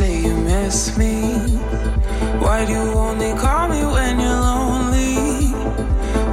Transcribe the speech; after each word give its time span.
say 0.00 0.22
you 0.22 0.34
miss 0.34 0.96
me? 0.96 1.14
Why 2.42 2.64
do 2.64 2.72
you 2.72 2.88
only 3.06 3.32
call 3.42 3.68
me 3.68 3.82
when 3.94 4.18
you're 4.18 4.44
lonely? 4.50 5.52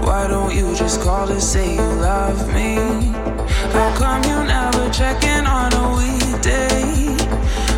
Why 0.07 0.21
don't 0.33 0.53
you 0.55 0.73
just 0.73 1.01
call 1.01 1.27
to 1.27 1.39
say 1.41 1.75
you 1.75 1.89
love 2.11 2.39
me? 2.57 2.75
How 3.75 3.89
come 4.01 4.21
you 4.31 4.39
never 4.55 4.83
check 4.99 5.21
in 5.33 5.43
on 5.45 5.69
a 5.83 5.85
weekday? 5.99 6.81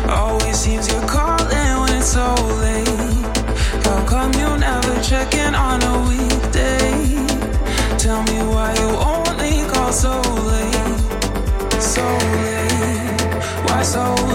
Always 0.08 0.56
seems 0.64 0.86
you're 0.90 1.08
calling 1.16 1.72
when 1.80 1.92
it's 1.98 2.12
so 2.18 2.28
late. 2.64 3.36
How 3.86 4.00
come 4.12 4.32
you 4.42 4.50
never 4.68 4.94
check 5.10 5.34
in 5.44 5.52
on 5.56 5.78
a 5.92 5.94
weekday? 6.10 6.90
Tell 8.04 8.22
me 8.30 8.38
why 8.52 8.68
you 8.80 8.90
only 9.14 9.54
call 9.72 9.92
so 9.92 10.14
late, 10.52 11.00
so 11.94 12.06
late. 12.44 13.20
Why 13.66 13.82
so 13.82 14.04
late? 14.14 14.29